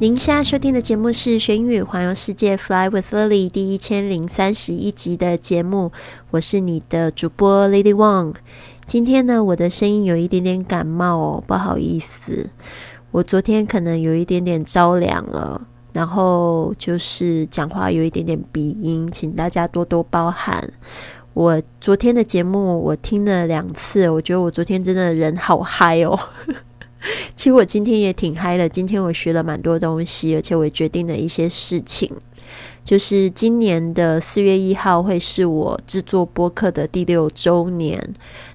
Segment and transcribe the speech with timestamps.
[0.00, 5.90] 您现在收听的节目是《学英语环游世界 Fly with Lily》第一千零三十一集的节目，
[6.30, 8.36] 我是你的主播 Lady Wang。
[8.86, 12.48] 今天呢，我的声音有一点点感冒哦，不好意思，
[13.10, 20.72] 我昨天可能有一点点着凉了，然后就是讲话有一点点鼻音，请大家多多包涵。
[21.34, 26.16] 我昨天的节目我听了两次，我觉得我昨天真的人好嗨哦。
[27.36, 32.10] 其实我今天也挺嗨的，今天我学了蛮多东西，而且我决定了一些事情。
[32.84, 38.02] 就是今年的四月一号会是我制作播客的第六周年，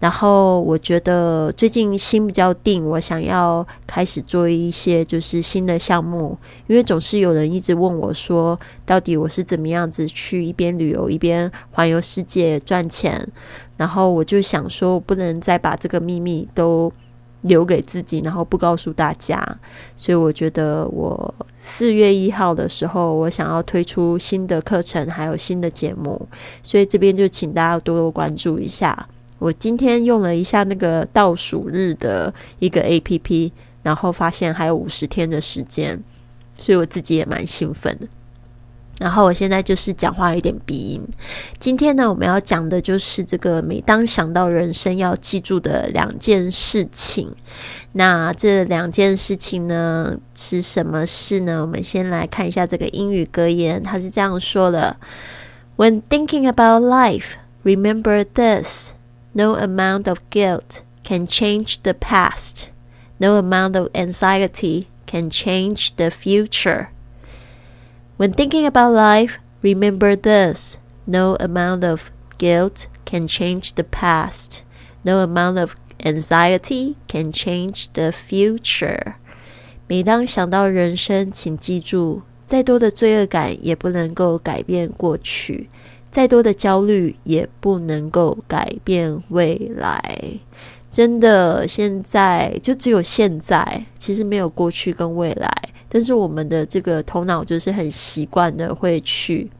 [0.00, 13.28] 然后我觉得最近心比较定，我想要开始做一些就是新的项目，因为总是有人一直问我说，到底我是怎么样子去一边旅游一边环游世界赚钱，
[13.76, 16.92] 然后我就想说，我不能再把这个秘密都。
[17.46, 19.40] 留给自己，然后不告诉大家，
[19.96, 26.28] 所以我觉得我四月一号的时候，我想要推出新的课程，还有新的节目，
[26.62, 29.08] 所以这边就请大家多多关注一下。
[29.38, 33.52] 我今天用了一下那个倒数日的一个 A P P，
[33.82, 36.02] 然后发现还有五十天的时间，
[36.56, 38.06] 所以我自己也蛮兴奋的。
[38.98, 41.06] 然后我现在就是讲话有点鼻音。
[41.58, 47.30] 今天呢，我们要讲的就是这个每当想到人生要记住的两件事情。
[47.92, 51.60] 那这两件事情呢是什么事呢？
[51.62, 54.96] 我们先来看一下这个英语格言，它是这样说的
[55.76, 57.34] ：When thinking about life,
[57.64, 58.92] remember this:
[59.32, 62.68] No amount of guilt can change the past.
[63.18, 66.88] No amount of anxiety can change the future.
[68.18, 74.62] When thinking about life, remember this no amount of guilt can change the past,
[75.04, 79.16] no amount of anxiety can change the future.
[79.86, 85.68] 每当想到人生，请记住，再多的罪恶感也不能够改变过去，
[86.10, 90.40] 再多的焦虑也不能够改变未来。
[90.90, 95.52] 真的，现在就只有现在，其实没有过去跟未来。
[95.96, 99.50] 但是我们的这个头脑就是很习惯的会去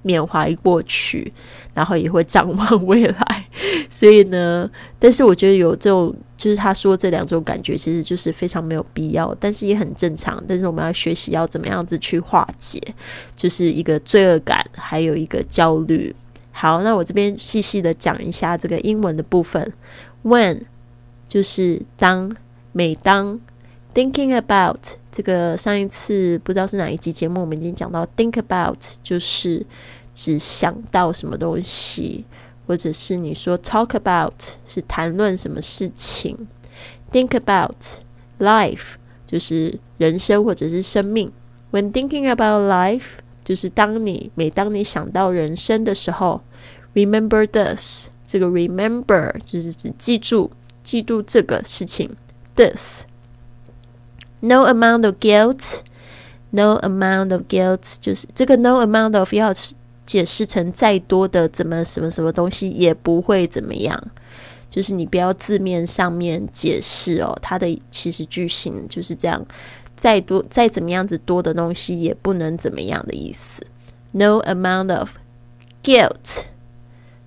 [0.00, 1.30] 缅怀过去，
[1.74, 3.46] 然后也会展望未来。
[3.90, 10.42] 所以呢， 但是我觉得有这种，就是他说这两种感觉，其实就是非常没有必要，但是也很正常。
[10.48, 12.80] 但是我们要学习要怎么样子去化解，
[13.36, 16.16] 就是一个罪恶感，还有一个焦虑。
[16.50, 19.70] 好，那我这边细细的讲一下这个英文的部分。
[20.22, 20.62] When
[21.28, 22.34] 就是当，
[22.72, 23.38] 每当。
[23.94, 24.80] Thinking about
[25.12, 29.64] 这个上一次不知道是哪一集节目，我们已经讲到，think about 就是
[30.12, 32.24] 只想到什么东西，
[32.66, 34.34] 或者是你说 talk about
[34.66, 36.36] 是谈论什么事情
[37.12, 37.76] ，think about
[38.40, 38.94] life
[39.24, 41.30] 就是人生或者是生命。
[41.70, 46.40] When thinking about life 就是当你每当你想到人生的时候
[46.94, 50.50] ，remember this 这个 remember 就是指记住
[50.82, 52.10] 记住这个事情
[52.56, 53.04] ，this。
[54.46, 55.80] No amount of guilt,
[56.50, 59.54] no amount of guilt，就是这个 no amount of 要
[60.04, 63.98] 解释成再多的怎么什么什么东西也不会怎么样，
[64.68, 69.42] 就是你不要字面上面解释哦，它的其实句型就是这样，
[69.96, 73.66] 再多再怎么样子多的东西也不能怎么样的意思。
[74.10, 75.12] No amount of
[75.82, 76.42] guilt，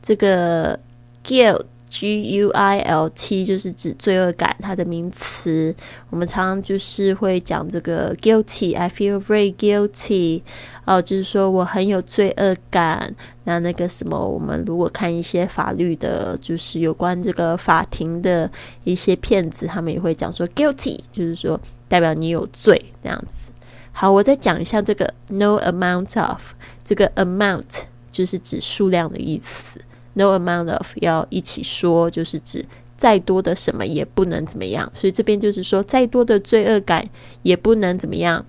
[0.00, 0.80] 这个
[1.22, 1.66] guilt。
[1.92, 5.74] G U I L T 就是指罪恶感，它的名词。
[6.08, 10.40] 我们常常就是会讲这个 guilty，I feel very guilty。
[10.86, 13.14] 哦，就是说我很有罪恶感。
[13.44, 18.50] 那那个什么，我们如果看一些法律的，就是有关这个法庭的
[18.84, 23.52] 一些片子，他们也会讲说 guilty，就是说代表你有罪这样子。
[23.92, 26.40] 好，我再讲一下这个 no amount of，
[26.82, 29.78] 这个 amount 就是指数量的意思。
[30.14, 32.64] No amount of 要一起说，就是指
[32.96, 34.90] 再多的什么也不能怎么样。
[34.94, 37.04] 所以这边就是说，再多的罪恶感
[37.42, 38.44] 也不能怎么样。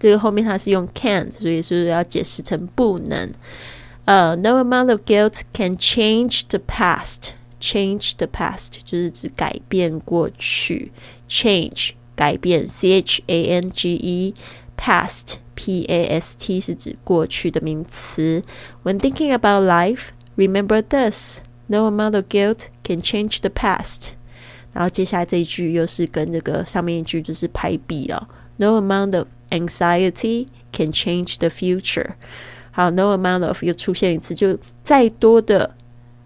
[0.00, 3.32] 这个后面它是用 can，所以是要解释成不能。
[4.04, 7.30] 呃，No amount of guilt can change the past.
[7.60, 10.92] Change the past 就是指改变过去。
[11.28, 14.34] Change 改变，C H A N G E
[14.76, 18.44] past past 是指过去的名词。
[18.84, 24.13] When thinking about life, remember this: no amount of guilt can change the past.
[24.73, 28.27] 然后接下来这一句又是跟这个上面一句就是排比了。
[28.57, 32.15] No amount of anxiety can change the future.
[32.71, 35.75] 好，no amount of 又出现一次，就再多的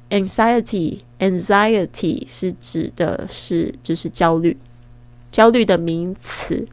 [0.09, 4.55] anxiety，anxiety 是指的是就是焦虑，
[5.31, 6.65] 焦虑的名词。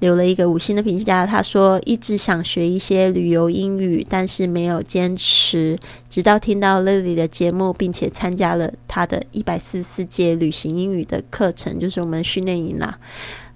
[0.00, 1.26] 留了一个五星的评价。
[1.26, 5.78] 他说一直想学一些旅游英语，但是没有坚持，
[6.08, 12.98] 直到听到 Lily 的节目，并且参加了他的一百四十四届旅行英语的课程，就是我们训练营啦。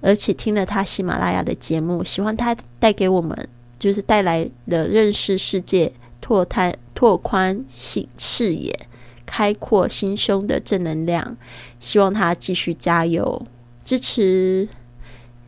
[0.01, 3.49] 而且听了他喜马拉雅的节目，喜欢他带给我们，
[3.79, 8.89] 就是带来了认识世界、拓探、拓宽视视野。
[9.27, 11.37] 开阔心胸的正能量，
[11.81, 13.47] 希望他继续加油
[13.85, 14.67] 支持。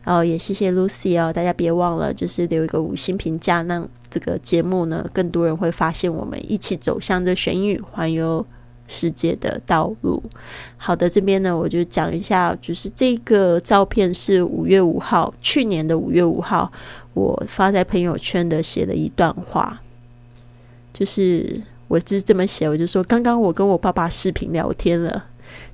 [0.05, 8.45] 哦，也谢谢 Lucy 哦，大家别忘了，就是留一个五星评价，让这个节目呢更多人会发现我们一起走向这玄宇环游
[8.87, 10.21] 世界的道路。
[10.77, 16.71] 好的，这边呢我就讲一下，就是这个照片是五月五号，去年的五月五号，
[17.13, 19.79] 我发在朋友圈的写了一段话，
[20.91, 21.61] 就是。
[21.89, 25.25] 我是这么写，我就说刚刚我跟我爸爸视频聊天了，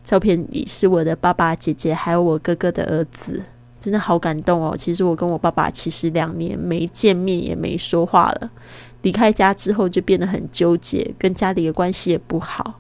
[0.02, 3.44] 照片里是我的爸爸、姐姐还有我哥哥的儿子，
[3.82, 4.74] 真的好感动哦。
[4.78, 8.50] 其实我跟我爸爸其实两年没见面也没说话了，
[9.02, 12.80] 离开家之后就变得很纠结，跟家里的关系也不好。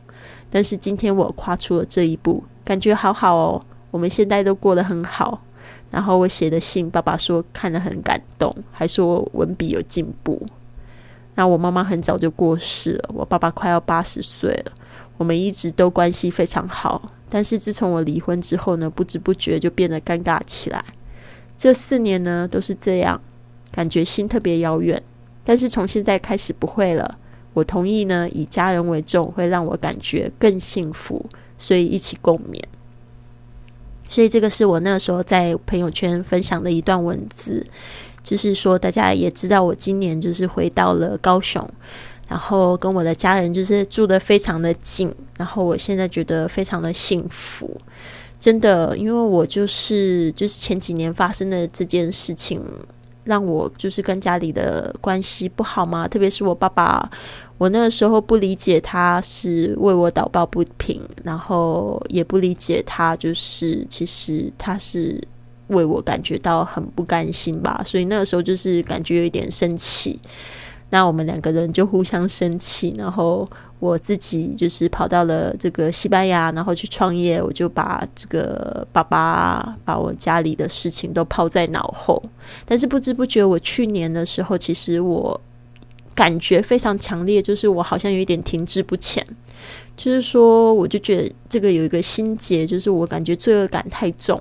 [0.49, 3.61] 但是今天我跨出了这一步，感觉好好哦。
[3.91, 5.41] 我们现在都过得很好。
[5.91, 10.41] 然后我写的信，爸爸说看了很感动，还说文笔有进步。
[11.35, 14.71] 那我妈妈很早就过世了，我爸爸快要八十岁了，
[15.17, 17.11] 我们一直都关系非常好。
[17.29, 20.83] 但是自从我离婚之后呢，不知不觉就变得尴尬起来。
[21.57, 23.19] 这四年呢都是这样，
[23.71, 25.01] 感觉心特别遥远。
[25.43, 27.17] 但是从现在开始不会了。
[27.53, 31.25] 我同意呢，以家人为重，会让我感觉更幸福，
[31.57, 32.61] 所以一起共勉。
[34.09, 37.65] 所以这个是我那时候在朋友圈分享的一段文字。
[38.25, 41.63] 就是说，大家也知道，我今年就是回到了高雄，
[42.27, 47.79] 然后跟我的家人就是住的非常的近，然后我现在觉得非常的幸福，
[48.39, 52.59] 真的，因为我就是就是前几年发生的这件事情，
[53.23, 57.07] 让我就是跟家里的关系不好嘛，特别是我爸爸，
[57.59, 65.21] 我那个时候不理解他是为我祷告不平，然后也不理解他就是其实他是。
[65.67, 70.19] 为我感觉到很不甘心吧，所以那个时候就是感觉有一点生气。
[70.91, 77.41] 那我们两个人就互相生气，然后我自己就是跑到了这个西班牙，然后去创业。
[77.41, 82.21] 我就把这个爸爸把我家里的事情都抛在脑后。
[82.65, 85.39] 但是不知不觉，我去年的时候，其实我
[86.13, 89.25] 感觉非常强烈，就是我好像有一点停滞不前。
[89.97, 94.39] 就是说，我就觉得这个有一个心结，就是我感觉罪恶感太重。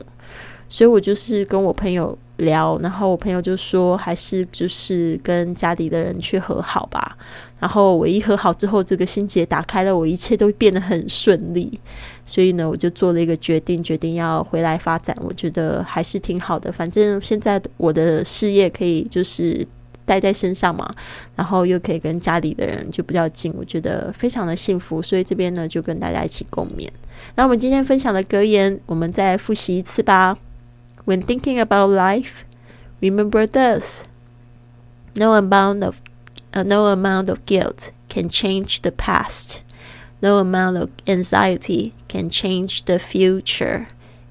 [0.69, 7.17] 所以我就是跟我朋友聊，然后我朋友就说，还是就是跟家里的人去和好吧。
[7.61, 11.81] 然后我一和好之后，这个心结打开了，我一切都变得很顺利。
[12.27, 15.17] 所以呢，我就做了一个决定，决定要回来发展。
[15.21, 19.67] 我觉得还是挺好的，反正现在我的事业可以就是
[20.05, 20.93] 带在身上嘛，
[21.37, 25.01] 然后又可以跟家里的人就比较近，我觉得非常的幸福。
[25.01, 26.89] 所以这边呢，就跟大家一起共勉。
[27.37, 30.37] 那我们今天分享的格言，我们再复习一次吧。
[31.06, 32.44] When thinking about life,
[33.02, 34.04] remember this:
[35.16, 35.96] no amount of,
[36.54, 39.62] uh, no amount of guilt can change the past.
[40.22, 43.86] No amount of anxiety can change the future.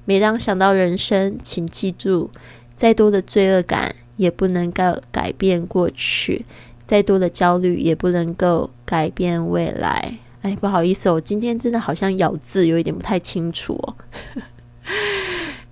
[0.05, 2.29] 每当想到人生，请记住，
[2.75, 6.45] 再多的罪恶感也不能够改变过去，
[6.85, 10.19] 再多的焦虑也不能够改变未来。
[10.43, 13.95] 哎，不好意思，我今天真的好像咬字有一点不太清楚哦。